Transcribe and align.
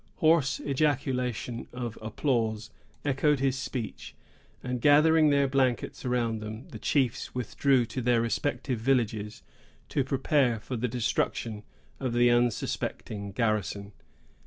Hoarse 0.15 0.59
ejaculations 0.61 1.67
of 1.71 1.95
applause 2.01 2.71
echoed 3.05 3.39
his 3.39 3.55
speech; 3.55 4.15
and, 4.63 4.81
gathering 4.81 5.29
their 5.29 5.47
blankets 5.47 6.03
around 6.05 6.39
them, 6.39 6.67
the 6.69 6.79
chiefs 6.79 7.35
withdrew 7.35 7.85
to 7.85 8.01
their 8.01 8.19
respective 8.19 8.79
villages, 8.79 9.43
to 9.89 10.03
prepare 10.03 10.59
for 10.59 10.75
the 10.75 10.87
destruction 10.87 11.61
of 11.99 12.13
the 12.13 12.31
unsuspecting 12.31 13.31
garrison. 13.31 13.91